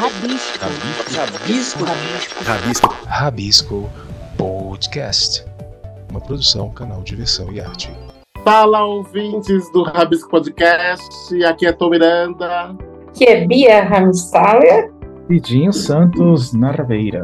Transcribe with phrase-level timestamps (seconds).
[0.00, 0.58] Rabisco.
[1.14, 1.84] Rabisco.
[1.84, 2.42] Rabisco.
[2.42, 2.96] Rabisco.
[3.06, 3.90] Rabisco
[4.38, 5.44] Podcast.
[6.10, 7.92] Uma produção, canal Diversão e Arte.
[8.42, 11.44] Fala, ouvintes do Rabisco Podcast.
[11.44, 12.74] Aqui é Tom Miranda.
[13.12, 14.90] Que é Bia Ramstaller.
[15.28, 17.20] Pedinho Santos Narveira.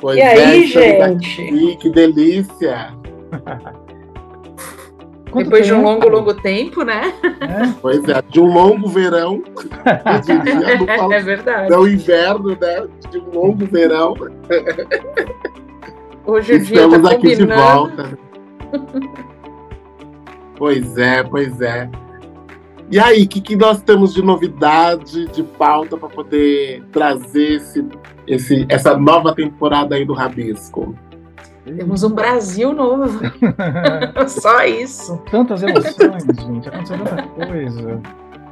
[0.00, 1.42] Pois E aí, estamos gente?
[1.42, 2.94] aqui, que delícia.
[5.36, 5.88] Quanto Depois de um tempo?
[5.90, 7.12] longo, longo tempo, né?
[7.22, 11.68] É, Pois é, de um longo verão, eu diria, do, É verdade.
[11.68, 12.88] do inverno, né?
[13.10, 14.14] De um longo verão.
[16.24, 18.18] Hoje o dia Estamos tá aqui de volta.
[20.56, 21.90] pois é, pois é.
[22.90, 27.86] E aí, o que, que nós temos de novidade, de pauta para poder trazer esse,
[28.26, 30.94] esse, essa nova temporada aí do Rabisco?
[31.74, 33.18] Temos um Brasil novo.
[34.28, 35.06] Só isso.
[35.06, 36.68] São tantas emoções, gente.
[36.68, 38.00] Aconteceu tanta coisa.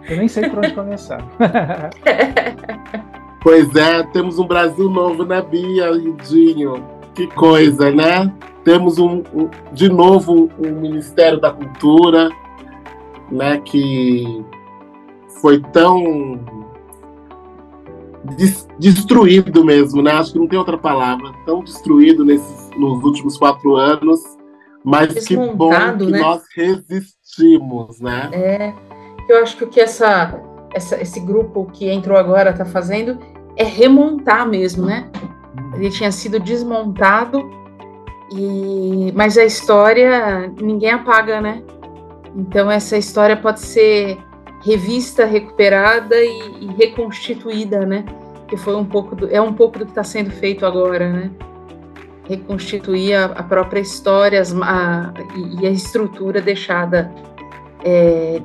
[0.09, 1.25] Eu nem sei por onde começar.
[3.43, 6.83] Pois é, temos um Brasil novo, né, Bia e Dinho?
[7.15, 8.33] Que coisa, né?
[8.65, 12.31] Temos um, um- de novo um, um Ministério da Cultura,
[13.31, 14.43] né, que
[15.43, 16.41] foi tão
[18.39, 20.13] des- destruído mesmo, né?
[20.13, 24.21] Acho que não tem outra palavra, tão destruído nesses nos últimos quatro anos,
[24.85, 26.19] mas que bom que né?
[26.21, 28.31] nós resistimos, né?
[28.33, 28.73] É,
[29.29, 30.39] eu acho que o que essa,
[30.75, 33.19] essa- esse grupo que entrou agora está fazendo
[33.57, 35.11] é remontar mesmo, né?
[35.75, 37.41] Ele tinha sido desmontado,
[38.33, 41.63] e mas a história ninguém apaga, né?
[42.37, 44.19] Então essa história pode ser
[44.63, 48.05] revista, recuperada e, e reconstituída, né?
[48.49, 51.31] Que foi um pouco do, é um pouco do que está sendo feito agora, né?
[52.25, 57.13] Reconstituir a, a própria história as ma- e, e a estrutura deixada
[57.85, 58.41] é,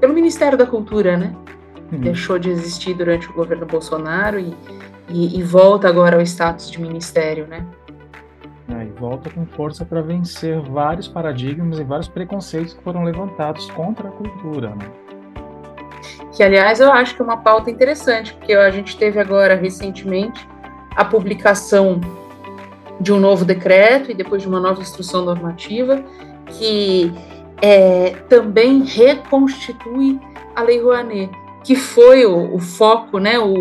[0.00, 1.34] pelo Ministério da Cultura, né?
[1.92, 1.98] Hum.
[1.98, 4.56] Deixou de existir durante o governo Bolsonaro e,
[5.08, 7.66] e, e volta agora ao status de ministério, né?
[8.68, 14.08] Aí volta com força para vencer vários paradigmas e vários preconceitos que foram levantados contra
[14.08, 14.70] a cultura.
[14.70, 14.86] Né?
[16.36, 20.46] Que, aliás, eu acho que é uma pauta interessante, porque a gente teve agora, recentemente,
[20.96, 22.00] a publicação
[23.00, 26.02] de um novo decreto e depois de uma nova instrução normativa,
[26.46, 27.12] que
[27.60, 30.18] é, também reconstitui
[30.54, 31.30] a Lei Rouanet,
[31.64, 33.52] que foi o, o foco, né, o,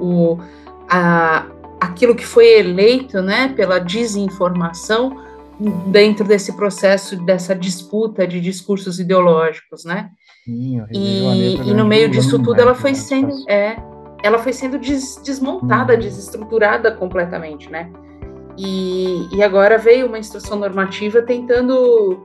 [0.00, 0.38] o,
[0.88, 1.46] a,
[1.80, 5.16] aquilo que foi eleito né, pela desinformação
[5.86, 10.10] dentro desse processo, dessa disputa de discursos ideológicos, né?
[10.44, 13.76] Sim, E, foi e no meio disso tudo né, ela foi na sendo é,
[14.24, 16.00] ela foi sendo des- desmontada, Uhum.
[16.00, 17.90] desestruturada completamente, né?
[18.56, 22.22] E, e agora veio uma instrução normativa tentando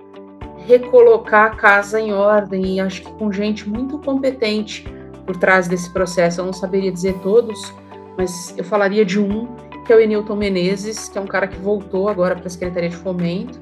[0.65, 4.85] recolocar a casa em ordem e acho que com gente muito competente
[5.25, 6.41] por trás desse processo.
[6.41, 7.73] Eu não saberia dizer todos,
[8.17, 9.47] mas eu falaria de um
[9.85, 12.89] que é o Enilton Menezes, que é um cara que voltou agora para a Secretaria
[12.89, 13.57] de Fomento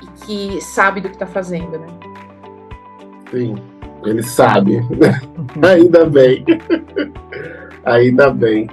[0.00, 1.86] e que sabe do que está fazendo, né?
[3.32, 3.56] Sim,
[4.04, 4.80] ele sabe.
[5.66, 6.44] Ainda bem.
[7.84, 8.68] Ainda bem.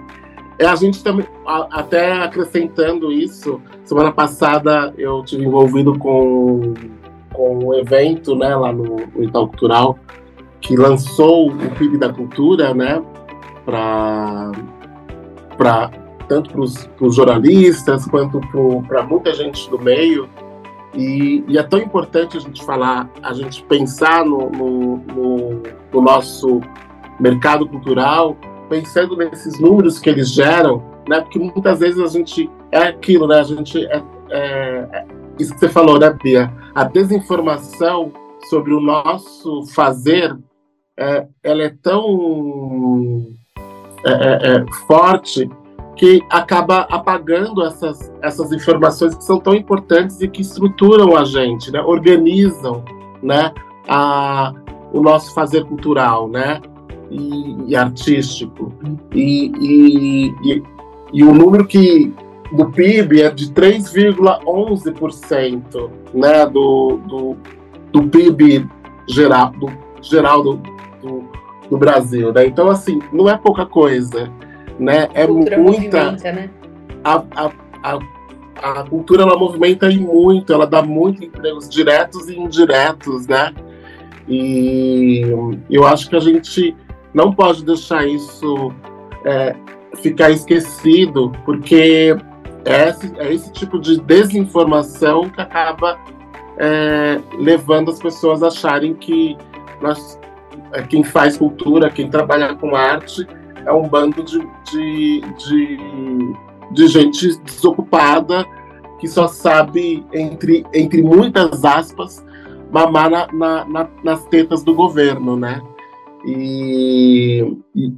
[0.60, 6.74] É, a gente também, até acrescentando isso, semana passada eu tive envolvido com,
[7.32, 10.00] com um evento né, lá no, no Itaú Cultural,
[10.60, 13.02] que lançou o PIB da Cultura, né?
[13.64, 14.52] Para
[16.28, 18.42] tanto para os jornalistas quanto
[18.88, 20.28] para muita gente do meio.
[20.94, 25.64] E, e é tão importante a gente falar, a gente pensar no, no, no-
[25.94, 26.60] no nosso
[27.20, 28.36] mercado cultural,
[28.70, 31.22] pensando nesses números que eles geram, né?
[31.22, 33.40] Porque muitas vezes a gente é aquilo, né?
[33.40, 35.06] A gente é, é- é
[35.40, 36.52] isso que você falou, né, Bia?
[36.74, 38.12] A desinformação
[38.50, 40.38] sobre o nosso fazer,
[40.98, 43.26] é, ela é tão
[44.06, 45.50] é, é, é, forte
[45.96, 51.72] que acaba apagando essas, essas informações que são tão importantes e que estruturam a gente,
[51.72, 51.82] né?
[51.82, 52.86] organizam
[53.22, 53.52] né?
[53.88, 54.54] a,
[54.94, 56.62] o nosso fazer cultural né?
[57.10, 58.72] E, e artístico.
[59.14, 60.34] E, e,
[61.14, 62.14] e, o número que
[62.52, 66.46] do PIB é de 3,11% né?
[66.46, 67.38] do, do,
[67.92, 68.68] do PIB
[69.08, 70.58] geral do, geral do,
[71.02, 71.24] do,
[71.70, 72.34] do Brasil.
[72.34, 72.48] Né?
[72.48, 74.32] Então, assim, não é pouca coisa.
[74.80, 75.10] Né?
[75.14, 76.50] É muita né?
[77.04, 77.52] a, a,
[77.84, 78.00] a,
[78.62, 83.54] a cultura ela movimenta e muito, ela dá muito empregos diretos e indiretos, né?
[84.28, 85.22] E
[85.70, 86.76] eu acho que a gente
[87.14, 88.72] não pode deixar isso
[89.26, 89.56] é,
[89.96, 92.16] ficar esquecido, porque
[92.66, 95.98] é esse, é esse tipo de desinformação que acaba
[96.58, 99.38] é, levando as pessoas a acharem que
[99.82, 100.20] nós,
[100.74, 103.26] é, quem faz cultura, quem trabalha com arte,
[103.66, 104.40] é um bando de,
[104.72, 105.78] de, de,
[106.72, 108.46] de gente desocupada
[109.00, 112.26] que só sabe, entre, entre muitas aspas,
[112.72, 115.62] mamar na, na, na, nas tetas do governo, né?
[116.26, 117.94] E, e,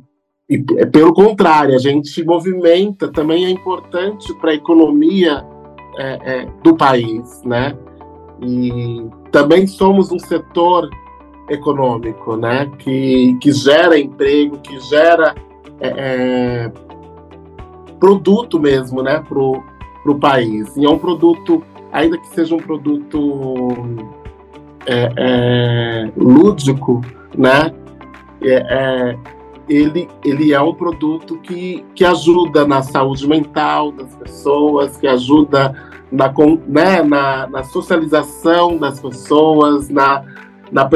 [0.50, 5.46] e, é pelo contrário, a gente movimenta, também é importante para a economia
[5.98, 7.76] é, é, do país, né?
[8.42, 10.90] E também somos um setor
[11.50, 12.70] econômico, né?
[12.78, 15.36] Que, que gera emprego, que gera
[15.80, 16.72] é, é
[18.00, 19.24] produto mesmo, né?
[19.28, 19.64] Pro,
[20.04, 20.76] pro país.
[20.78, 23.76] E é um produto, ainda que seja um produto
[24.86, 27.02] é, é, lúdico,
[27.38, 27.74] né?
[28.42, 29.18] É, é,
[29.68, 35.76] ele, ele é um produto que, que ajuda na saúde mental das pessoas, que ajuda
[36.12, 36.34] na,
[36.68, 40.24] né, na, na socialização das pessoas, na,
[40.72, 40.90] na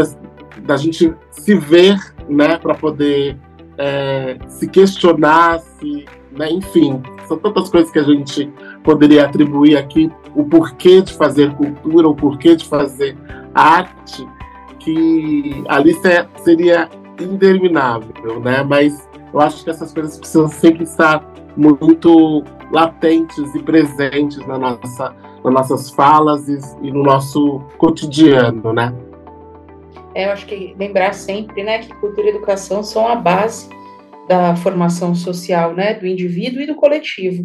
[0.65, 1.97] da gente se ver,
[2.27, 3.37] né, para poder
[3.77, 8.51] é, se questionar, se, né, enfim, são tantas coisas que a gente
[8.83, 13.15] poderia atribuir aqui o porquê de fazer cultura, o porquê de fazer
[13.53, 14.27] arte,
[14.79, 16.89] que a lista seria
[17.19, 18.63] interminável, né?
[18.63, 21.23] Mas eu acho que essas coisas precisam sempre estar
[21.55, 28.93] muito latentes e presentes na nossa, nas nossas falas e, e no nosso cotidiano, né?
[30.15, 33.67] É, eu acho que lembrar sempre, né, que cultura e educação são a base
[34.27, 37.43] da formação social, né, do indivíduo e do coletivo.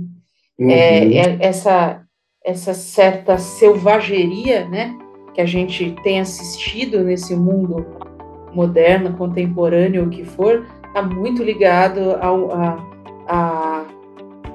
[0.58, 0.70] Uhum.
[0.70, 2.02] É, é, essa
[2.44, 4.96] essa certa selvageria, né,
[5.38, 7.87] que a gente tem assistido nesse mundo
[8.52, 12.88] moderno, contemporâneo, o que for, está muito ligado ao, a,
[13.29, 13.85] a,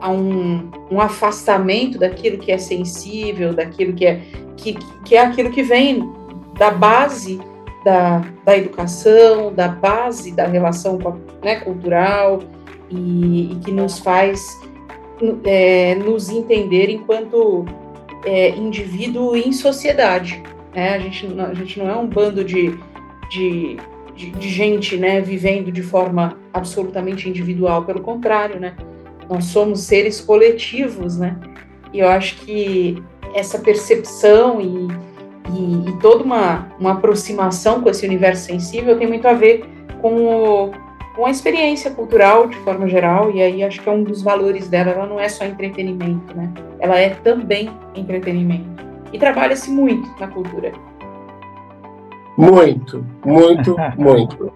[0.01, 4.23] a um, um, afastamento daquilo que é sensível, daquilo que é,
[4.57, 4.73] que,
[5.05, 6.03] que é aquilo que vem
[6.59, 7.39] da base
[7.85, 10.99] da, da educação, da base da relação
[11.41, 12.39] né, cultural
[12.89, 14.59] e, e, que nos faz
[15.45, 17.63] é, nos entender enquanto
[18.25, 20.43] é, indivíduo em sociedade.
[20.73, 20.95] Né?
[20.95, 22.77] A, gente, a gente não é um bando de,
[23.29, 23.77] de,
[24.15, 28.75] de, de, gente né, vivendo de forma absolutamente individual, pelo contrário, né?
[29.29, 31.37] nós somos seres coletivos, né?
[31.93, 33.01] e eu acho que
[33.33, 34.87] essa percepção e,
[35.51, 39.65] e, e toda uma, uma aproximação com esse universo sensível tem muito a ver
[40.01, 40.71] com o,
[41.15, 44.67] com a experiência cultural de forma geral, e aí acho que é um dos valores
[44.67, 46.51] dela, ela não é só entretenimento, né?
[46.79, 48.83] Ela é também entretenimento.
[49.13, 50.73] E trabalha-se muito na cultura.
[52.37, 54.53] Muito, muito, muito.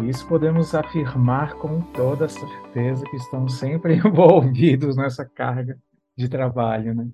[0.00, 5.76] E isso podemos afirmar com toda certeza que estamos sempre envolvidos nessa carga
[6.16, 7.08] de trabalho, né?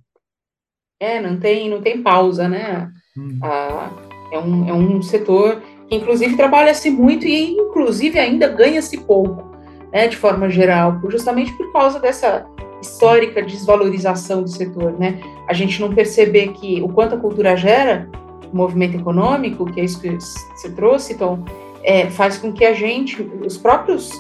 [1.01, 2.91] É, não tem, não tem pausa, né?
[3.17, 3.39] Hum.
[3.43, 3.91] Ah,
[4.31, 9.57] é, um, é um setor que inclusive trabalha-se muito e inclusive ainda ganha-se pouco,
[9.93, 12.47] né, de forma geral, justamente por causa dessa
[12.85, 15.21] histórica desvalorização do setor, né?
[15.49, 18.09] A gente não perceber que o quanto a cultura gera
[18.53, 20.17] movimento econômico, que é isso que
[20.55, 21.45] você trouxe, então,
[21.83, 24.11] é, faz com que a gente, os próprios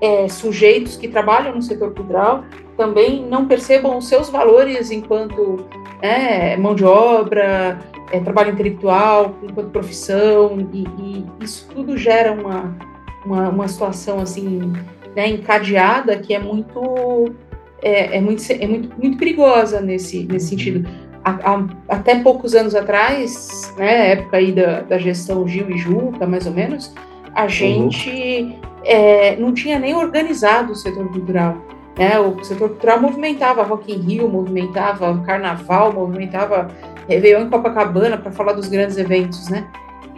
[0.00, 2.44] é, sujeitos que trabalham no setor cultural,
[2.76, 5.64] também não percebam os seus valores enquanto
[6.00, 7.78] é, mão de obra,
[8.12, 12.76] é, trabalho intelectual, enquanto profissão, e, e, isso tudo gera uma,
[13.24, 14.72] uma, uma situação assim,
[15.16, 17.34] né, encadeada que é muito
[17.82, 20.88] é, é, muito, é muito, muito perigosa nesse, nesse sentido.
[21.24, 26.26] A, a, até poucos anos atrás, né, época aí da, da gestão Gil e Juca,
[26.26, 26.92] mais ou menos,
[27.34, 27.48] a uhum.
[27.48, 28.60] gente uhum.
[28.84, 31.56] é, não tinha nem organizado o setor cultural.
[31.98, 32.18] Né?
[32.18, 36.68] O setor cultural movimentava Rock in Rio, movimentava Carnaval, movimentava
[37.08, 39.66] Réveillon em Copacabana para falar dos grandes eventos, né?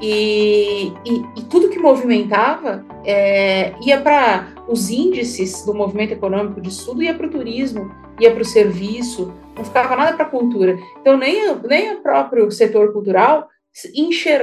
[0.02, 6.68] E, e, e tudo que movimentava é, ia para os índices do movimento econômico de
[6.68, 10.78] estudo, ia para o turismo, ia para o serviço, não ficava nada para a cultura.
[11.00, 13.92] Então, nem, nem o próprio setor cultural se,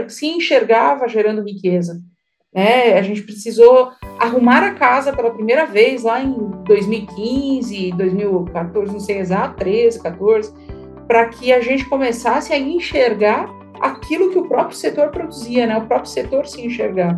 [0.09, 1.99] se enxergava gerando riqueza.
[2.53, 2.93] Né?
[2.93, 6.33] A gente precisou arrumar a casa pela primeira vez lá em
[6.65, 10.67] 2015, 2014, não sei exato, 13, 14
[11.07, 15.77] para que a gente começasse a enxergar aquilo que o próprio setor produzia, né?
[15.77, 17.17] O próprio setor se enxergar.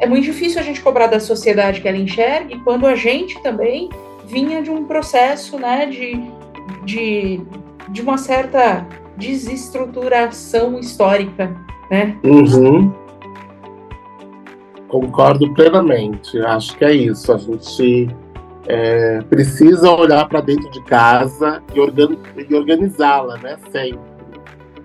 [0.00, 3.88] É muito difícil a gente cobrar da sociedade que ela enxergue quando a gente também
[4.26, 6.22] vinha de um processo, né, de,
[6.84, 7.40] de,
[7.88, 8.86] de uma certa
[9.16, 11.54] desestruturação histórica,
[11.90, 12.16] né?
[12.22, 12.92] Uhum.
[14.86, 16.38] Concordo plenamente.
[16.40, 17.32] Acho que é isso.
[17.32, 18.08] A gente
[18.66, 22.16] é, precisa olhar para dentro de casa e, organ,
[22.48, 23.58] e organizá-la, né?
[23.70, 23.98] Sempre.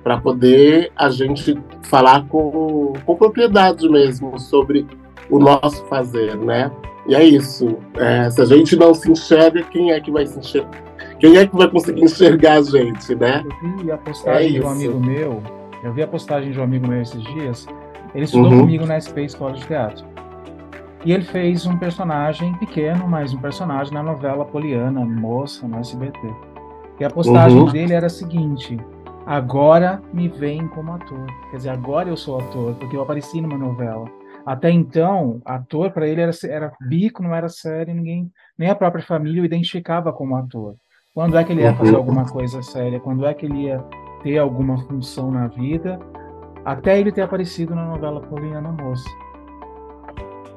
[0.04, 4.86] Para poder a gente falar com, com propriedade mesmo sobre
[5.34, 6.72] o nosso fazer, né?
[7.08, 7.78] E é isso.
[7.96, 10.84] É, se a gente não se enxerga, quem é que vai se enxergar?
[11.20, 13.44] Quem é que vai conseguir enxergar a gente, né?
[13.64, 15.44] Eu vi a postagem é de um amigo meu,
[15.84, 17.68] eu vi a postagem de um amigo meu esses dias,
[18.14, 18.60] ele estudou uhum.
[18.60, 20.06] comigo na SP Escola de Teatro.
[21.04, 26.20] E ele fez um personagem pequeno, mas um personagem na novela Poliana, Moça, no SBT.
[27.00, 27.72] E a postagem uhum.
[27.72, 28.78] dele era a seguinte:
[29.26, 31.26] agora me veem como ator.
[31.50, 34.06] Quer dizer, agora eu sou ator, porque eu apareci numa novela.
[34.46, 39.04] Até então, ator para ele era, era bico, não era série, ninguém, nem a própria
[39.04, 40.76] família o identificava como ator.
[41.14, 41.98] Quando é que ele ia fazer uhum.
[41.98, 43.00] alguma coisa séria?
[43.00, 43.80] Quando é que ele ia
[44.22, 46.00] ter alguma função na vida?
[46.66, 49.08] Até ele ter aparecido na novela Poliana Moça.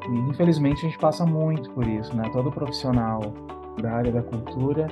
[0.09, 2.29] E, infelizmente, a gente passa muito por isso, né?
[2.33, 3.21] Todo profissional
[3.81, 4.89] da área da cultura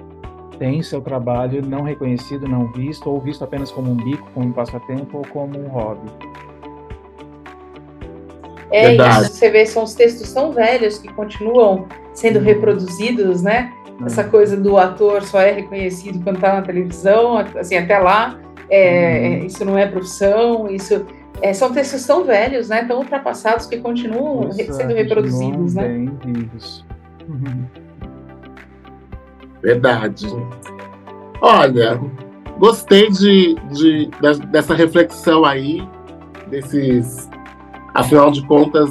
[0.58, 4.52] tem seu trabalho não reconhecido, não visto, ou visto apenas como um bico, como um
[4.52, 6.10] passatempo ou como um hobby.
[8.74, 9.26] É Verdade.
[9.26, 12.44] isso, você vê, são os textos tão velhos que continuam sendo uhum.
[12.44, 13.72] reproduzidos, né?
[14.00, 14.06] Uhum.
[14.06, 18.36] Essa coisa do ator só é reconhecido quando está na televisão, assim, até lá,
[18.68, 19.46] é, uhum.
[19.46, 21.06] isso não é profissão, isso
[21.40, 25.88] é, são textos tão velhos, né, tão ultrapassados que continuam Isso, sendo reproduzidos, né?
[25.88, 26.84] Bem vivos.
[27.28, 27.64] Uhum.
[29.62, 30.26] Verdade.
[31.40, 32.00] Olha,
[32.58, 34.10] gostei de, de,
[34.50, 35.86] dessa reflexão aí,
[36.48, 37.30] desses.
[37.94, 38.90] Afinal de contas,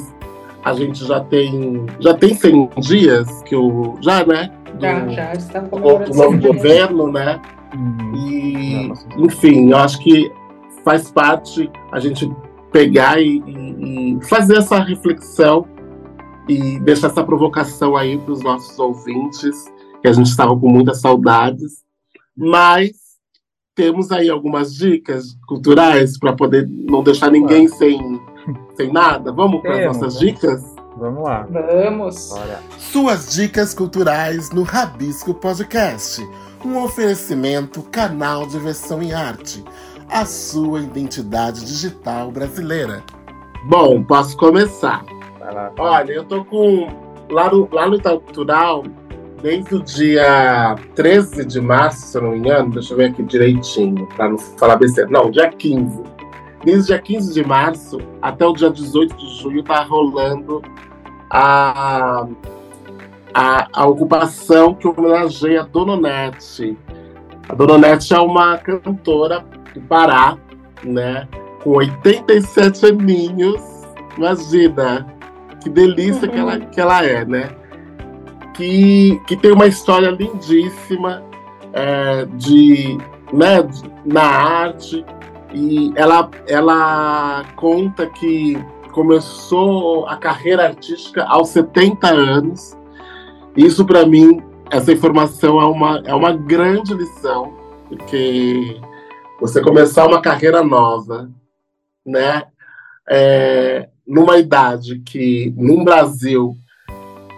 [0.63, 4.51] a gente já tem já tem 100 dias que o já, né?
[4.75, 7.39] Do, já, já está do novo governo, né?
[7.75, 8.15] Uhum.
[8.15, 10.31] E, enfim, eu acho que
[10.83, 12.31] faz parte a gente
[12.71, 15.65] pegar e, e, e fazer essa reflexão
[16.47, 19.65] e deixar essa provocação aí para os nossos ouvintes,
[20.01, 21.83] que a gente estava com muitas saudades,
[22.35, 22.91] mas
[23.75, 28.12] temos aí algumas dicas culturais para poder não deixar ninguém sem,
[28.75, 29.31] sem nada.
[29.31, 30.63] Vamos para as nossas dicas?
[30.97, 31.47] Vamos lá.
[31.49, 32.29] Vamos.
[32.29, 32.59] Bora.
[32.77, 36.21] Suas dicas culturais no Rabisco Podcast.
[36.63, 39.63] Um oferecimento canal de versão em arte
[40.13, 43.03] a sua identidade digital brasileira?
[43.65, 45.03] Bom, posso começar.
[45.39, 46.87] Lá, Olha, eu tô com.
[47.29, 48.83] Lá no, lá no Itaú Cultural,
[49.41, 53.23] desde o dia 13 de março, se eu não me engano, deixa eu ver aqui
[53.23, 55.09] direitinho, para não falar besteira.
[55.09, 56.03] Não, dia 15.
[56.63, 60.61] Desde o dia 15 de março até o dia 18 de junho tá rolando
[61.29, 62.25] a,
[63.33, 66.77] a, a ocupação que homenageia a Dona Nete.
[67.49, 69.43] A Dona Nete é uma cantora
[69.73, 70.37] do Pará,
[70.83, 71.27] né?
[71.63, 73.61] Com 87 aninhos.
[74.17, 75.07] Imagina,
[75.61, 76.33] que delícia uhum.
[76.33, 77.49] que, ela, que ela é, né?
[78.53, 81.23] Que, que tem uma história lindíssima
[81.73, 82.97] é, de,
[83.33, 85.03] né, de, na arte.
[85.53, 88.57] E ela, ela conta que
[88.91, 92.77] começou a carreira artística aos 70 anos.
[93.55, 94.41] Isso, para mim,
[94.71, 97.53] essa informação é uma, é uma grande lição,
[97.87, 98.79] porque
[99.39, 101.29] você começar uma carreira nova,
[102.05, 102.43] né?
[103.07, 106.55] É, numa idade que, no Brasil,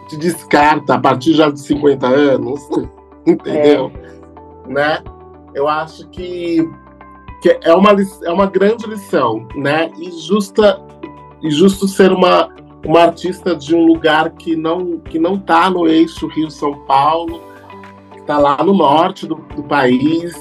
[0.07, 2.61] te descarta a partir já de 50 anos,
[3.25, 3.91] entendeu?
[4.67, 4.69] É.
[4.71, 5.03] Né?
[5.53, 6.69] Eu acho que,
[7.45, 9.91] que é, uma, é uma grande lição, né?
[9.99, 10.81] E, justa,
[11.43, 12.49] e justo ser uma,
[12.83, 17.39] uma artista de um lugar que não que não está no eixo Rio-São Paulo,
[18.13, 20.33] que está lá no norte do, do país,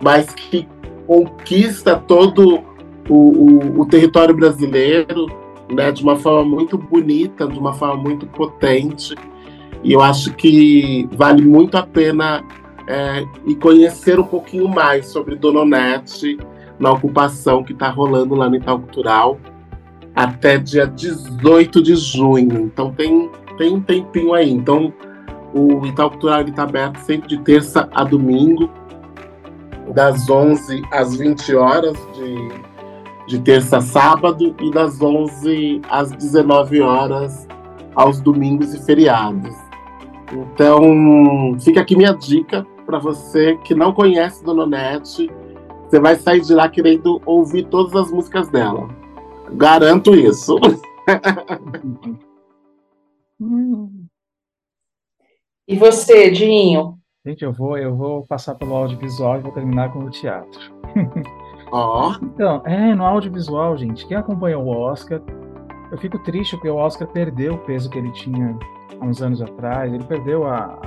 [0.00, 0.66] mas que
[1.06, 2.64] conquista todo
[3.06, 5.26] o, o, o território brasileiro
[5.70, 9.14] né, de uma forma muito bonita, de uma forma muito potente.
[9.84, 12.42] E eu acho que vale muito a pena
[12.86, 16.38] é, e conhecer um pouquinho mais sobre Dona Onete
[16.78, 19.38] na ocupação que está rolando lá no Itaú Cultural
[20.14, 22.60] até dia 18 de junho.
[22.60, 24.50] Então tem, tem um tempinho aí.
[24.50, 24.92] Então
[25.52, 28.70] o Itaú Cultural está aberto sempre de terça a domingo,
[29.92, 32.48] das 11 às 20 horas de,
[33.28, 37.46] de terça a sábado e das 11 às 19 horas
[37.94, 39.54] aos domingos e feriados.
[40.32, 45.30] Então, fica aqui minha dica para você que não conhece Dona Nete.
[45.84, 48.88] Você vai sair de lá querendo ouvir todas as músicas dela.
[49.52, 50.58] Garanto isso.
[55.68, 56.98] e você, Dinho?
[57.24, 60.60] Gente, eu vou, eu vou passar pelo audiovisual e vou terminar com o teatro.
[61.72, 62.10] Ó.
[62.10, 62.24] oh.
[62.24, 65.20] Então, é, no audiovisual, gente, quem acompanhou o Oscar,
[65.90, 68.56] eu fico triste porque o Oscar perdeu o peso que ele tinha
[69.00, 69.92] há uns anos atrás.
[69.92, 70.78] Ele perdeu a.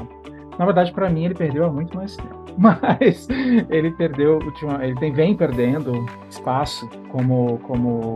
[0.59, 2.35] Na verdade, para mim, ele perdeu há muito mais tempo.
[2.59, 3.29] Mas
[3.69, 4.39] ele perdeu,
[4.81, 8.13] ele tem, vem perdendo espaço como, como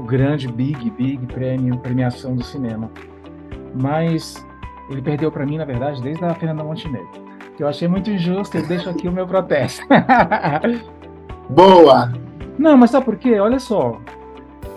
[0.00, 2.90] o grande big big prêmio premiação do cinema.
[3.74, 4.42] Mas
[4.88, 7.10] ele perdeu para mim, na verdade, desde a Fernanda Montenegro,
[7.54, 8.56] que eu achei muito injusto.
[8.56, 9.86] Eu deixo aqui o meu protesto.
[11.50, 12.10] Boa.
[12.58, 13.38] Não, mas sabe por quê?
[13.38, 14.00] Olha só.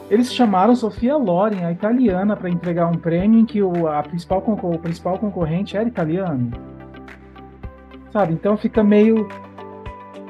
[0.09, 4.43] Eles chamaram Sofia Loren, a italiana, para entregar um prêmio em que o, a principal,
[4.45, 6.51] o principal concorrente era italiano.
[8.15, 8.33] Sabe?
[8.33, 9.27] Então fica meio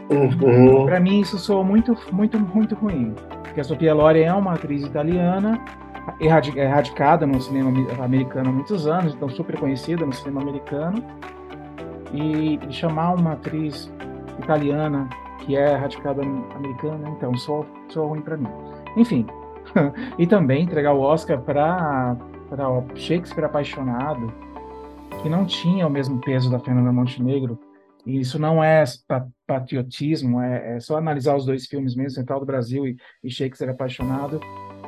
[0.10, 0.86] Uhum.
[0.88, 3.14] Para mim isso soa muito, muito, muito ruim.
[3.44, 5.64] Porque a Sofia Loren é uma atriz italiana,
[6.20, 7.72] erradicada no cinema
[8.04, 11.04] americano há muitos anos, então super conhecida no cinema americano.
[12.12, 13.92] E, e chamar uma atriz
[14.40, 15.08] italiana
[15.42, 16.24] que é radicada
[16.56, 18.50] americana, então soa, soa ruim para mim.
[18.98, 19.28] Enfim,
[20.18, 22.16] e também entregar o Oscar para
[22.96, 24.34] Shakespeare Apaixonado,
[25.22, 27.60] que não tinha o mesmo peso da Fernanda Montenegro,
[28.06, 28.84] e isso não é
[29.48, 33.72] patriotismo, é, é, só analisar os dois filmes mesmo, Central do Brasil e, e Shakespeare
[33.72, 34.40] Apaixonado.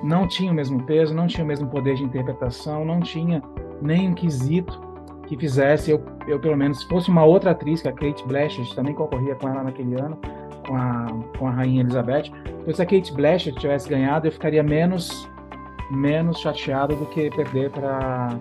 [0.04, 3.42] Não tinha o mesmo peso, não tinha o mesmo poder de interpretação, não tinha
[3.82, 4.80] nem um quesito
[5.28, 8.76] que fizesse eu, eu pelo menos, se fosse uma outra atriz, que a Kate Blanchett
[8.76, 10.20] também concorria com ela naquele ano,
[10.66, 11.08] com a,
[11.38, 12.32] com a Rainha Elizabeth,
[12.62, 15.28] então se a Kate Blanchett tivesse ganhado, eu ficaria menos,
[15.90, 18.38] menos chateado do que perder para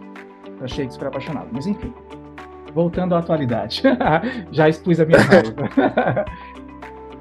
[0.67, 1.49] Shakespeare Apaixonado.
[1.53, 1.93] Mas enfim,
[2.75, 3.83] voltando à atualidade.
[4.51, 5.63] Já expus a minha raiva.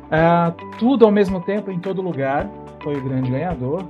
[0.06, 2.50] uh, tudo ao mesmo tempo, em todo lugar,
[2.84, 3.84] foi o grande ganhador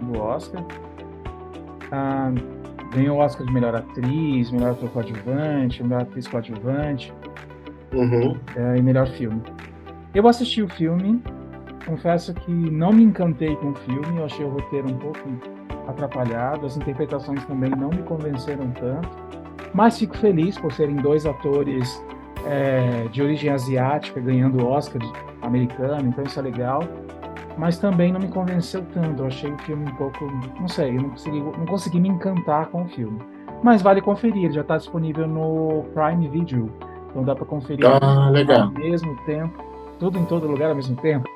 [0.00, 0.62] do Oscar.
[0.62, 2.58] Uh,
[2.94, 7.12] ganhou o Oscar de melhor atriz, melhor ator coadjuvante, melhor atriz coadjuvante
[7.92, 8.32] uhum.
[8.32, 9.42] uh, e melhor filme.
[10.14, 11.22] Eu assisti o filme,
[11.86, 15.18] confesso que não me encantei com o filme, eu achei o roteiro um pouco
[15.86, 19.37] atrapalhado, as interpretações também não me convenceram tanto.
[19.74, 22.02] Mas fico feliz por serem dois atores
[22.46, 25.02] é, de origem asiática ganhando Oscar
[25.42, 26.82] americano, então isso é legal.
[27.56, 29.22] Mas também não me convenceu tanto.
[29.22, 30.24] Eu achei o filme um pouco,
[30.60, 33.20] não sei, eu não consegui, não consegui me encantar com o filme.
[33.62, 36.72] Mas vale conferir, ele já está disponível no Prime Video,
[37.10, 38.68] então dá para conferir ah, legal.
[38.68, 39.64] ao mesmo tempo,
[39.98, 41.28] tudo em todo lugar ao mesmo tempo.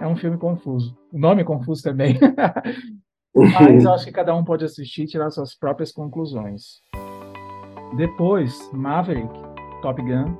[0.00, 0.96] É um filme confuso.
[1.10, 2.18] O nome é confuso também.
[3.34, 6.80] Mas acho que cada um pode assistir e tirar suas próprias conclusões.
[7.94, 9.28] Depois, Maverick,
[9.82, 10.34] Top Gun,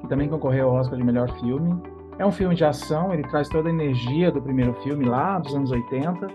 [0.00, 1.80] que também concorreu ao Oscar de melhor filme.
[2.18, 5.54] É um filme de ação, ele traz toda a energia do primeiro filme lá, dos
[5.54, 6.26] anos 80.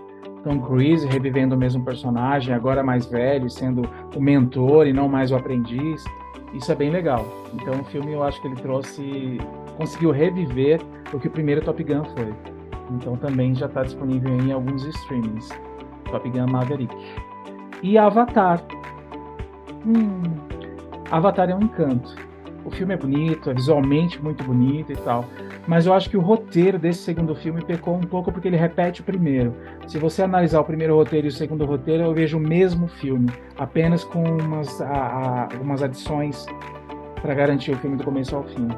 [0.42, 3.82] Tom Cruise revivendo o mesmo personagem, agora mais velho, sendo
[4.14, 6.04] o mentor e não mais o aprendiz.
[6.52, 7.24] Isso é bem legal.
[7.54, 9.38] Então o filme eu acho que ele trouxe,
[9.76, 10.80] conseguiu reviver
[11.12, 12.34] o que o primeiro Top Gun foi.
[12.90, 15.48] Então também já está disponível em alguns streamings.
[16.10, 16.94] Top Gun Maverick.
[17.82, 18.62] E Avatar,
[19.86, 20.22] hum,
[21.10, 22.14] Avatar é um encanto.
[22.64, 25.24] O filme é bonito, é visualmente muito bonito e tal.
[25.66, 29.00] Mas eu acho que o roteiro desse segundo filme pecou um pouco porque ele repete
[29.00, 29.54] o primeiro.
[29.86, 33.30] Se você analisar o primeiro roteiro e o segundo roteiro, eu vejo o mesmo filme,
[33.58, 36.46] apenas com umas, a, a, algumas adições
[37.20, 38.68] para garantir o filme do começo ao fim.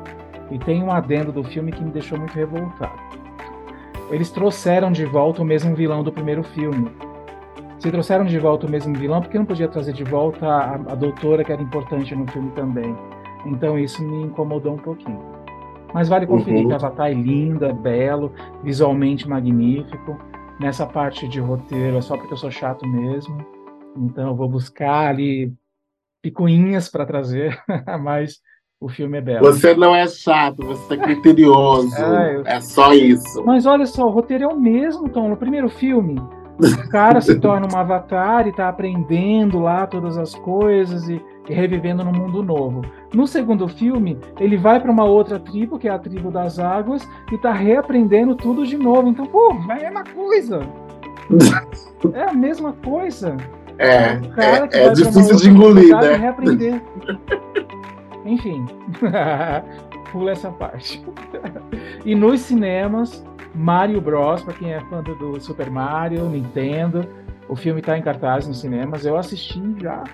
[0.50, 2.98] E tem um adendo do filme que me deixou muito revoltado.
[4.10, 6.88] Eles trouxeram de volta o mesmo vilão do primeiro filme,
[7.78, 10.94] se trouxeram de volta o mesmo vilão, porque não podia trazer de volta a, a
[10.94, 12.96] doutora que era importante no filme também.
[13.44, 15.20] Então isso me incomodou um pouquinho.
[15.92, 16.68] Mas vale conferir uhum.
[16.68, 20.18] que Avatar é linda, belo, visualmente magnífico.
[20.60, 23.38] Nessa parte de roteiro é só porque eu sou chato mesmo.
[23.96, 25.52] Então eu vou buscar ali
[26.22, 27.58] picuinhas para trazer,
[28.00, 28.40] mas
[28.80, 29.46] o filme é belo.
[29.46, 31.94] Você não é chato, você é criterioso.
[31.96, 32.46] é, eu...
[32.46, 33.42] é só isso.
[33.44, 35.28] Mas olha só, o roteiro é o mesmo, Tom.
[35.28, 36.16] No primeiro filme,
[36.58, 41.52] o cara se torna um avatar e está aprendendo lá todas as coisas e, e,
[41.52, 42.82] revivendo no mundo novo.
[43.14, 47.06] No segundo filme, ele vai para uma outra tribo, que é a tribo das águas,
[47.30, 49.08] e está reaprendendo tudo de novo.
[49.08, 50.60] Então, pô, é a mesma coisa.
[52.14, 53.36] É a mesma coisa.
[53.78, 56.16] É, é, é difícil de engolir, né?
[56.16, 56.82] Reaprender.
[58.24, 58.64] Enfim,
[60.10, 61.04] pula essa parte.
[62.04, 63.24] e nos cinemas,
[63.56, 67.08] Mario Bros, para quem é fã do Super Mario, Nintendo.
[67.48, 69.06] O filme está em cartaz nos cinemas.
[69.06, 70.04] Eu assisti já.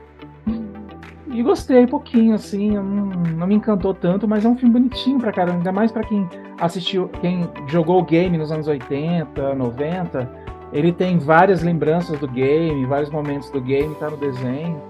[1.27, 2.73] E gostei um pouquinho, assim.
[2.73, 5.59] Não, não, me encantou tanto, mas é um filme bonitinho pra caramba.
[5.59, 6.29] Ainda mais para quem
[6.61, 10.31] assistiu, quem jogou o game nos anos 80, 90.
[10.73, 14.81] Ele tem várias lembranças do game, vários momentos do game, tá no desenho.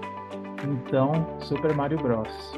[0.63, 2.53] Então, Super Mario Bros.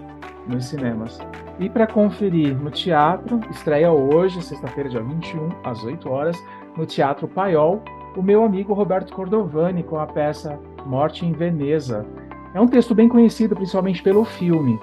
[0.48, 1.20] Nos cinemas.
[1.60, 6.38] E para conferir no teatro, estreia hoje, sexta-feira, dia 21, às 8 horas,
[6.78, 7.82] no Teatro Paiol,
[8.16, 12.06] o meu amigo Roberto Cordovani com a peça Morte em Veneza.
[12.54, 14.80] É um texto bem conhecido, principalmente pelo filme.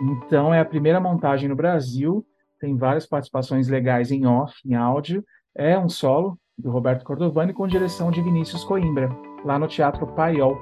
[0.00, 2.24] Então, é a primeira montagem no Brasil,
[2.60, 5.24] tem várias participações legais em off, em áudio.
[5.54, 9.10] É um solo do Roberto Cordovani, com direção de Vinícius Coimbra,
[9.44, 10.60] lá no Teatro Paiol.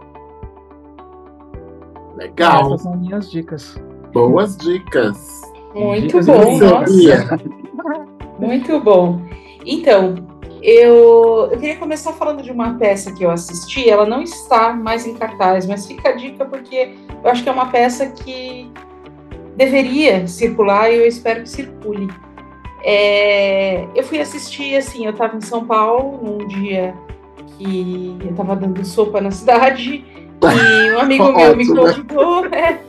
[2.16, 2.66] Legal.
[2.66, 3.76] Essas são minhas dicas.
[4.14, 5.42] Boas dicas.
[5.74, 7.40] Muito Dicas bom, nossa.
[8.38, 9.20] Muito bom.
[9.66, 10.14] Então,
[10.62, 13.90] eu, eu queria começar falando de uma peça que eu assisti.
[13.90, 17.52] Ela não está mais em cartaz, mas fica a dica porque eu acho que é
[17.52, 18.70] uma peça que
[19.56, 22.08] deveria circular e eu espero que circule.
[22.84, 26.94] É, eu fui assistir, assim, eu estava em São Paulo num dia
[27.58, 32.46] que eu estava dando sopa na cidade e um amigo meu me convidou.
[32.52, 32.80] é,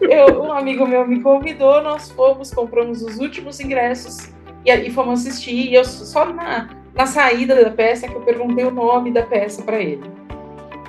[0.00, 4.30] eu- um amigo meu me convidou, nós fomos, compramos os últimos ingressos
[4.64, 5.54] e, e fomos assistir.
[5.70, 9.62] E eu só na, na saída da peça que eu perguntei o nome da peça
[9.62, 10.02] para ele.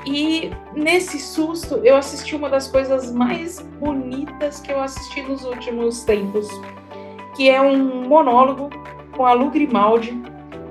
[0.05, 6.03] E nesse susto eu assisti uma das coisas mais bonitas que eu assisti nos últimos
[6.03, 6.47] tempos,
[7.35, 8.69] que é um monólogo
[9.15, 10.19] com a Lu Grimaldi,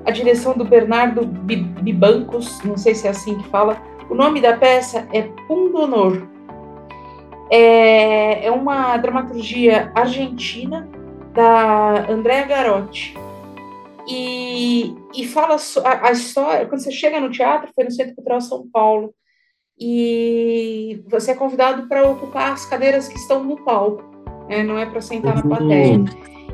[0.05, 3.77] a direção do Bernardo Bi- Bibancos, não sei se é assim que fala.
[4.09, 6.27] O nome da peça é Pundonor.
[7.51, 10.87] É, é uma dramaturgia argentina
[11.33, 13.15] da Andrea Garotti.
[14.07, 16.65] E, e fala a, a história.
[16.65, 19.13] Quando você chega no teatro, foi no Centro Cultural São Paulo,
[19.79, 24.03] e você é convidado para ocupar as cadeiras que estão no palco,
[24.49, 24.61] né?
[24.61, 26.03] não é para sentar na plateia.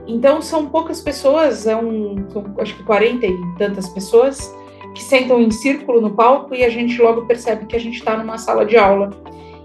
[0.07, 4.53] Então são poucas pessoas, é um, são, acho que 40 e tantas pessoas
[4.95, 8.17] que sentam em círculo no palco e a gente logo percebe que a gente está
[8.17, 9.11] numa sala de aula.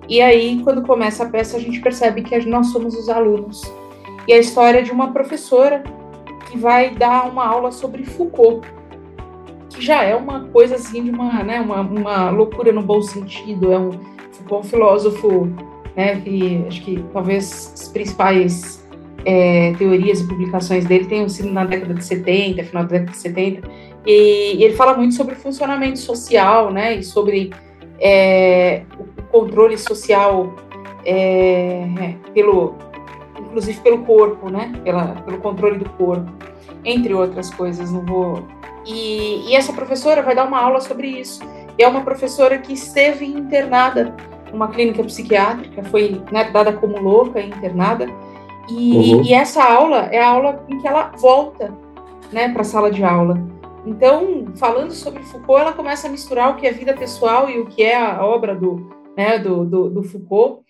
[0.08, 3.62] E aí, quando começa a peça, a gente percebe que nós somos os alunos.
[4.26, 5.84] E a história de uma professora
[6.50, 8.66] que vai dar uma aula sobre Foucault,
[9.68, 13.72] que já é uma coisa assim de uma, né, uma, uma loucura no bom sentido.
[13.72, 13.92] É um
[14.32, 15.48] Foucault, um filósofo,
[15.94, 18.84] né, que acho que talvez as principais
[19.24, 23.18] é, teorias e publicações dele tenham sido na década de 70, final da década de
[23.18, 23.68] 70,
[24.06, 27.52] e, e ele fala muito sobre o funcionamento social, né, e sobre
[27.98, 30.54] é, o controle social
[31.04, 32.74] é, pelo,
[33.38, 36.30] inclusive pelo corpo, né, pela, pelo controle do corpo,
[36.84, 38.42] entre outras coisas, não vou...
[38.86, 41.40] E, e essa professora vai dar uma aula sobre isso,
[41.78, 44.14] e é uma professora que esteve internada
[44.50, 48.06] numa clínica psiquiátrica, foi né, dada como louca e internada,
[48.70, 49.22] e, Uhum.
[49.24, 51.74] e essa aula é a aula em que ela volta
[52.32, 53.40] né, para a sala de aula.
[53.84, 57.66] Então, falando sobre Foucault, ela começa a misturar o que é vida pessoal e o
[57.66, 60.62] que é a obra do, né, do, do, do Foucault,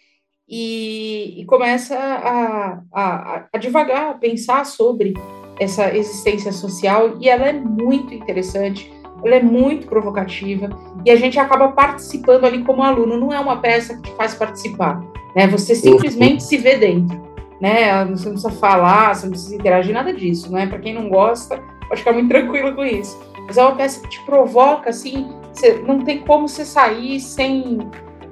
[0.49, 5.15] e, e começa a, a, a devagar, a pensar sobre
[5.59, 8.93] essa existência social, e ela é muito interessante,
[9.25, 10.69] ela é muito provocativa,
[11.05, 14.35] e a gente acaba participando ali como aluno, não é uma peça que te faz
[14.35, 15.01] participar,
[15.37, 15.47] né?
[15.49, 18.05] Você simplesmente se vê dentro né?
[18.07, 20.67] Você não precisa falar, você não precisa interagir, nada disso, né?
[20.67, 23.21] Para quem não gosta, pode ficar muito tranquilo com isso.
[23.47, 27.79] Mas é uma peça que te provoca, assim, você, não tem como você sair sem,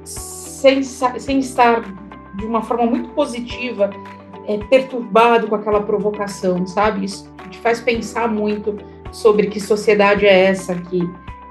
[0.05, 1.83] sem, sem estar
[2.37, 3.91] de uma forma muito positiva,
[4.47, 7.05] é, perturbado com aquela provocação, sabe?
[7.05, 8.79] Isso te faz pensar muito
[9.11, 11.01] sobre que sociedade é essa que,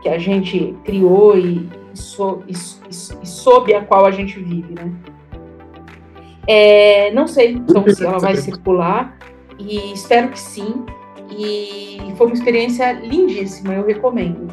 [0.01, 4.75] que a gente criou e, so, e, e, e sob a qual a gente vive,
[4.75, 4.93] né?
[6.47, 9.17] É, não sei então, se ela vai circular,
[9.59, 10.85] e espero que sim.
[11.29, 14.47] E foi uma experiência lindíssima, eu recomendo.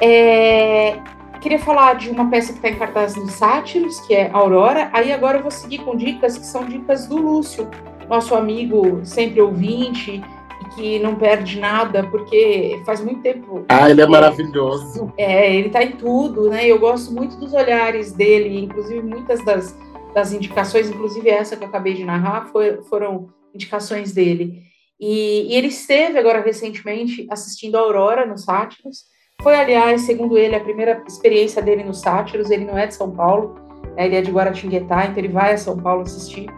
[0.00, 0.98] É,
[1.40, 4.90] queria falar de uma peça que está em cartaz nos Sátiros, que é Aurora.
[4.92, 7.68] Aí agora eu vou seguir com dicas que são dicas do Lúcio,
[8.08, 10.22] nosso amigo sempre ouvinte
[10.60, 13.64] e que não perde nada, porque faz muito tempo.
[13.68, 15.12] Ah, ele é maravilhoso.
[15.16, 16.66] É, ele está em tudo, né?
[16.66, 19.76] Eu gosto muito dos olhares dele, inclusive muitas das
[20.14, 24.62] das indicações, inclusive essa que eu acabei de narrar, foi, foram indicações dele.
[25.06, 29.04] E, e, ele esteve agora recentemente assistindo a Aurora nos Sátiros.
[29.42, 32.50] Foi, aliás, segundo ele, a primeira experiência dele nos Sátiros.
[32.50, 33.54] Ele não é de São Paulo,
[33.94, 36.48] né, ele é de Guaratinguetá, então ele vai a São Paulo assistir.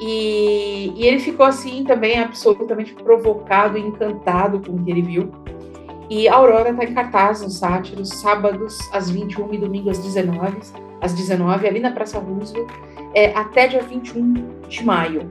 [0.00, 5.30] E, e ele ficou assim também absolutamente provocado e encantado com o que ele viu.
[6.10, 10.88] E a Aurora está em cartaz nos Sátiros, sábados às 21 e domingo às 19
[11.00, 12.68] às 19 ali na Praça Roosevelt,
[13.14, 15.30] é, até dia 21 de maio.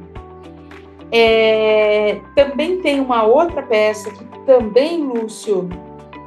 [1.12, 5.70] É, também tem uma outra peça que também Lúcio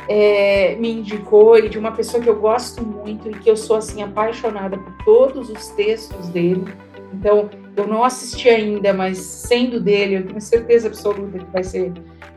[0.09, 3.77] é, me indicou e de uma pessoa que eu gosto muito e que eu sou
[3.77, 6.65] assim apaixonada por todos os textos dele.
[7.13, 11.93] Então eu não assisti ainda, mas sendo dele eu tenho certeza absoluta que vai ser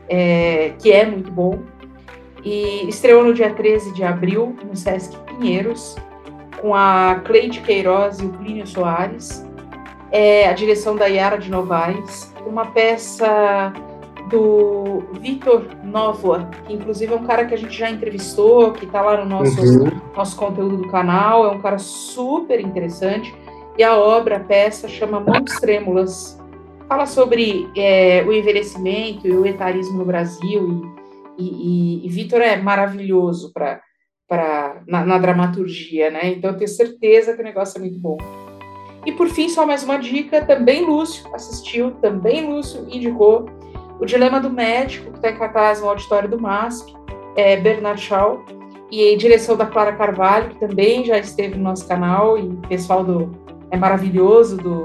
[0.08, 1.60] é, que é muito bom.
[2.44, 5.96] E estreou no dia 13 de abril no Sesc Pinheiros
[6.60, 9.44] com a Cleide Queiroz e o Plínio Soares,
[10.10, 13.72] é, a direção da Yara de Novaes, uma peça
[14.30, 19.02] do Vitor Novoa, que inclusive é um cara que a gente já entrevistou, que está
[19.02, 19.90] lá no nosso, uhum.
[20.16, 23.34] nosso conteúdo do canal, é um cara super interessante.
[23.76, 26.40] E a obra, a peça, chama Mãos Trêmulas.
[26.88, 30.94] Fala sobre é, o envelhecimento e o etarismo no Brasil.
[31.36, 31.44] E,
[32.02, 33.80] e, e Vitor é maravilhoso para
[34.86, 36.28] na, na dramaturgia, né?
[36.28, 38.16] Então eu tenho certeza que o negócio é muito bom.
[39.06, 43.46] E por fim, só mais uma dica, também Lúcio assistiu, também Lúcio indicou
[44.00, 46.94] o Dilema do Médico, que está em cartaz no auditório do MASP,
[47.36, 48.44] é Bernard Shaw,
[48.90, 53.30] e direção da Clara Carvalho, que também já esteve no nosso canal, e pessoal do
[53.70, 54.84] é maravilhoso, do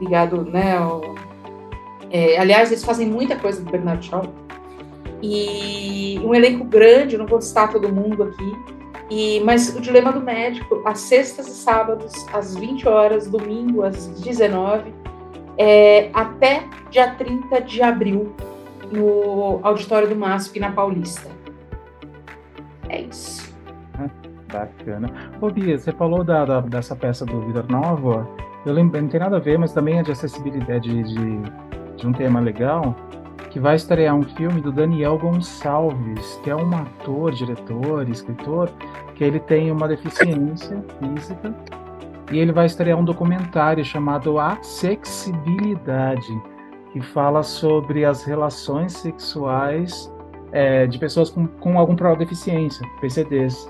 [0.00, 1.02] ligado, né, ao,
[2.10, 4.22] é, aliás, eles fazem muita coisa do Bernard Shaw,
[5.22, 8.77] e um elenco grande, não vou citar todo mundo aqui,
[9.10, 14.06] e, mas o Dilema do Médico, às sextas e sábados, às 20 horas, domingo às
[14.20, 14.92] 19,
[15.56, 18.34] é, até dia 30 de abril,
[18.92, 21.28] no auditório do MASP, na Paulista.
[22.88, 23.52] É isso.
[23.98, 24.08] Ah,
[24.50, 25.10] bacana.
[25.40, 28.28] Ô, Bia, você falou da, da, dessa peça do Vida Nova.
[28.64, 31.42] Eu lembro, não tem nada a ver, mas também é de acessibilidade de,
[31.96, 32.94] de um tema legal
[33.58, 38.70] que vai estrear um filme do Daniel Gonçalves, que é um ator, diretor, escritor,
[39.16, 41.52] que ele tem uma deficiência física
[42.30, 46.40] e ele vai estrear um documentário chamado A Sexibilidade,
[46.92, 50.08] que fala sobre as relações sexuais
[50.52, 53.68] é, de pessoas com, com algum problema de deficiência, PCDs.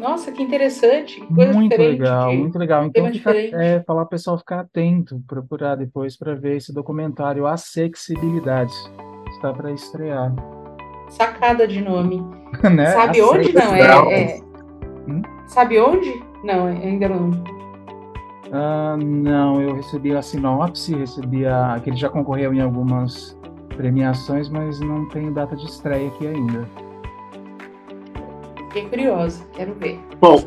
[0.00, 1.20] Nossa, que interessante.
[1.20, 2.86] Que coisa muito legal, muito legal.
[2.86, 8.72] Então, fica, é, falar o pessoal ficar atento, procurar depois para ver esse documentário Acessibilidade.
[9.28, 10.34] Está para estrear.
[11.10, 12.24] Sacada de nome.
[12.74, 12.86] né?
[12.86, 13.52] Sabe onde?
[13.52, 14.22] Não, é.
[14.22, 14.40] é...
[15.06, 15.22] Hum?
[15.46, 16.22] Sabe onde?
[16.42, 17.30] Não, ainda não.
[18.52, 21.78] Ah, não, eu recebi a sinopse, recebi a.
[21.84, 23.38] que ele já concorreu em algumas
[23.76, 26.66] premiações, mas não tem data de estreia aqui ainda.
[28.70, 29.98] Fiquei curiosa, quero ver.
[30.20, 30.44] Bom,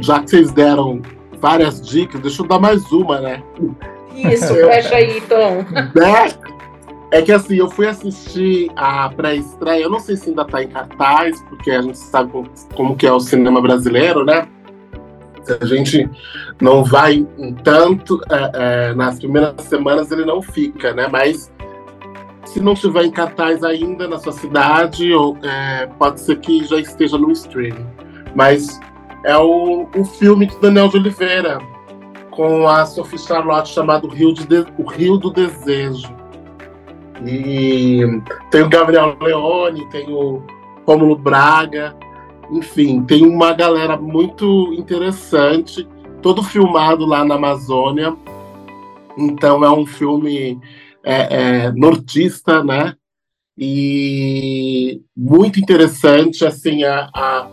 [0.00, 1.00] já que vocês deram
[1.38, 3.40] várias dicas, deixa eu dar mais uma, né?
[4.12, 5.64] Isso, fecha aí, Tom.
[5.94, 6.32] Né?
[7.12, 10.68] É que assim, eu fui assistir a pré-estreia, eu não sei se ainda tá em
[10.68, 12.32] cartaz, porque a gente sabe
[12.74, 14.48] como, que é o cinema brasileiro, né?
[15.44, 16.10] Se a gente
[16.60, 18.50] não vai em tanto, é,
[18.90, 21.06] é, nas primeiras semanas ele não fica, né?
[21.08, 21.52] Mas
[22.52, 26.80] se não estiver em cartaz ainda na sua cidade, ou, é, pode ser que já
[26.80, 27.86] esteja no streaming.
[28.34, 28.80] Mas
[29.24, 31.58] é o, o filme de Daniel de Oliveira,
[32.30, 36.12] com a Sophie Charlotte, chamado Rio, de, o Rio do Desejo.
[37.24, 38.00] E
[38.50, 40.42] tem o Gabriel Leone, tem o
[40.86, 41.94] Rômulo Braga,
[42.50, 45.86] enfim, tem uma galera muito interessante,
[46.20, 48.16] todo filmado lá na Amazônia.
[49.16, 50.58] Então é um filme
[51.04, 52.94] é, é, nortista, né?
[53.56, 57.50] E muito interessante, assim, a, a,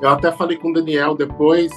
[0.00, 1.70] eu até falei com o Daniel depois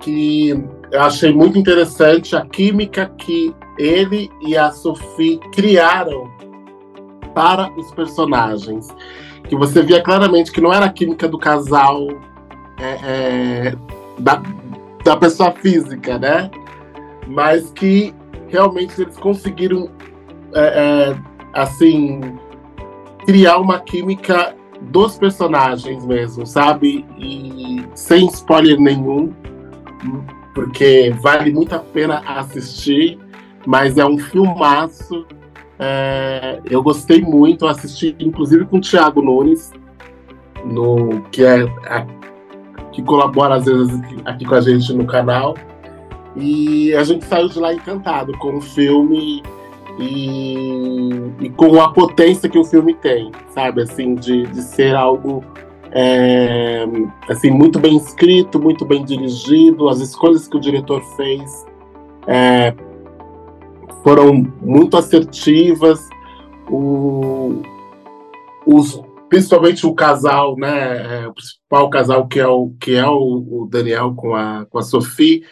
[0.00, 0.50] que
[0.90, 6.30] eu achei muito interessante a química que ele e a Sophie criaram
[7.34, 8.88] para os personagens.
[9.48, 12.06] Que você via claramente que não era a química do casal
[12.80, 13.74] é, é,
[14.18, 14.42] da,
[15.04, 16.50] da pessoa física, né?
[17.26, 18.14] Mas que
[18.48, 19.90] realmente eles conseguiram,
[20.54, 21.16] é, é,
[21.52, 22.20] assim,
[23.24, 27.04] criar uma química dos personagens mesmo, sabe?
[27.18, 29.32] E sem spoiler nenhum,
[30.54, 33.18] porque vale muito a pena assistir,
[33.66, 35.26] mas é um filmaço.
[35.78, 39.72] É, eu gostei muito, assisti inclusive com o Thiago Nunes,
[40.64, 42.06] no, que é a,
[42.92, 45.54] que colabora às vezes aqui, com a gente no canal.
[46.36, 49.42] E a gente saiu de lá encantado com o filme
[49.98, 51.08] e,
[51.40, 53.82] e com a potência que o filme tem, sabe?
[53.82, 55.42] Assim, de, de ser algo
[55.90, 56.84] é,
[57.28, 59.88] assim, muito bem escrito, muito bem dirigido.
[59.88, 61.64] As escolhas que o diretor fez
[62.26, 62.74] é,
[64.02, 66.06] foram muito assertivas.
[66.70, 67.62] O,
[68.66, 71.22] os, principalmente o casal, né?
[71.22, 74.78] É, o principal casal que é o que é o, o Daniel com a, com
[74.78, 75.42] a Sophie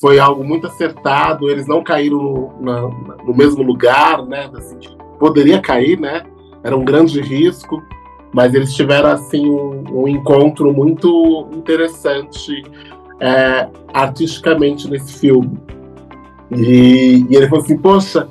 [0.00, 2.80] foi algo muito acertado, eles não caíram no, na,
[3.24, 4.48] no mesmo lugar, né?
[4.56, 4.78] Assim,
[5.18, 6.22] poderia cair, né?
[6.62, 7.82] Era um grande risco,
[8.32, 12.62] mas eles tiveram assim um, um encontro muito interessante
[13.20, 15.58] é, artisticamente nesse filme.
[16.50, 18.28] E, e, ele falou assim, poxa,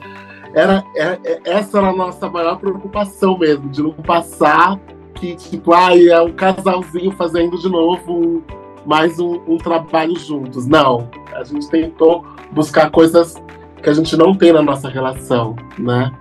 [0.54, 4.80] era, era, é, essa era a nossa maior preocupação mesmo, de não passar
[5.16, 8.44] que, tipo, ah, é um casalzinho fazendo de novo
[8.88, 10.66] mais um, um trabalho juntos.
[10.66, 13.36] Não, a gente tentou buscar coisas
[13.84, 16.12] que a gente não tem na nossa relação, né?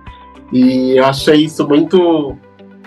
[0.51, 2.37] E eu achei isso muito.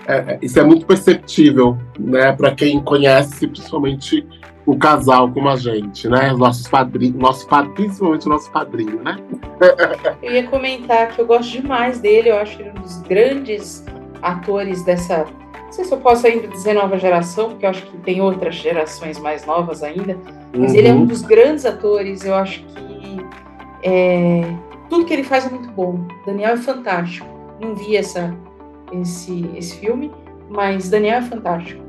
[0.07, 4.25] É, é isso é muito perceptível, né, para quem conhece, principalmente
[4.65, 6.31] o casal como a gente, né?
[6.33, 9.17] Nossos padrinhos, nosso padrinho, principalmente nosso padrinho, né?
[10.21, 13.83] Eu ia comentar que eu gosto demais dele, eu acho ele um dos grandes
[14.21, 15.25] atores dessa.
[15.71, 18.55] Não sei se eu posso ainda dizer nova geração, porque eu acho que tem outras
[18.55, 20.17] gerações mais novas ainda,
[20.53, 20.77] mas uhum.
[20.77, 21.05] ele é um uhum.
[21.05, 23.25] dos grandes atores, eu acho que
[23.81, 24.53] é,
[24.89, 26.05] tudo que ele faz é muito bom.
[26.25, 27.25] Daniel é fantástico.
[27.61, 28.37] Não vi essa,
[28.91, 30.11] esse, esse filme,
[30.49, 31.81] mas Daniel é fantástico.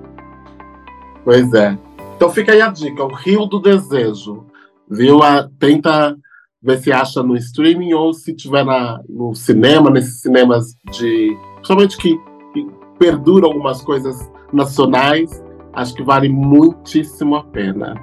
[1.24, 1.76] Pois é.
[2.14, 4.46] Então fica aí a dica, o Rio do Desejo.
[4.88, 5.24] Viu?
[5.24, 6.16] A, tenta
[6.62, 11.36] ver se acha no streaming ou se tiver na, no cinema, nesses cinemas de.
[11.56, 12.16] Principalmente que,
[12.54, 15.42] que perduram algumas coisas nacionais.
[15.72, 17.94] Acho que vale muitíssimo a pena.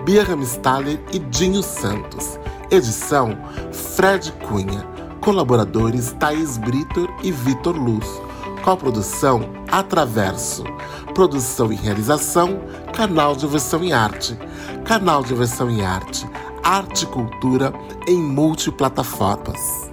[0.05, 2.39] Bia Ramstaller e Dinho Santos.
[2.71, 3.37] Edição
[3.73, 4.87] Fred Cunha.
[5.19, 8.07] Colaboradores Thaís Britor e Vitor Luz.
[8.63, 10.63] Coprodução Atraverso.
[11.13, 12.61] Produção e realização
[12.93, 14.37] Canal de Versão em Arte.
[14.85, 16.25] Canal de Versão em Arte.
[16.63, 17.73] Arte e cultura
[18.07, 19.91] em multiplataformas.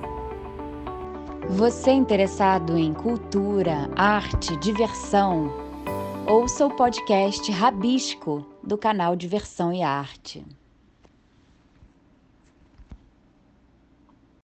[1.48, 5.63] Você é interessado em cultura, arte, diversão?
[6.26, 10.42] Ouça o podcast Rabisco do canal Diversão e Arte.